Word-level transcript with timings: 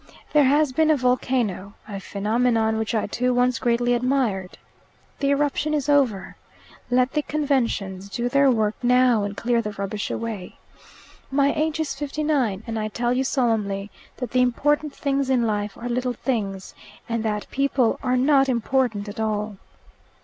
There 0.33 0.45
has 0.45 0.71
been 0.73 0.89
a 0.89 0.97
volcano 0.97 1.75
a 1.87 1.99
phenomenon 1.99 2.79
which 2.79 2.95
I 2.95 3.05
too 3.05 3.35
once 3.35 3.59
greatly 3.59 3.93
admired. 3.93 4.57
The 5.19 5.27
eruption 5.27 5.75
is 5.75 5.87
over. 5.87 6.37
Let 6.89 7.11
the 7.11 7.21
conventions 7.21 8.09
do 8.09 8.27
their 8.27 8.49
work 8.49 8.73
now, 8.81 9.21
and 9.23 9.37
clear 9.37 9.61
the 9.61 9.73
rubbish 9.73 10.09
away. 10.09 10.57
My 11.29 11.53
age 11.53 11.79
is 11.79 11.93
fifty 11.93 12.23
nine, 12.23 12.63
and 12.65 12.79
I 12.79 12.87
tell 12.87 13.13
you 13.13 13.23
solemnly 13.23 13.91
that 14.17 14.31
the 14.31 14.41
important 14.41 14.95
things 14.95 15.29
in 15.29 15.45
life 15.45 15.77
are 15.77 15.87
little 15.87 16.13
things, 16.13 16.73
and 17.07 17.21
that 17.23 17.51
people 17.51 17.99
are 18.01 18.17
not 18.17 18.49
important 18.49 19.07
at 19.07 19.19
all. 19.19 19.57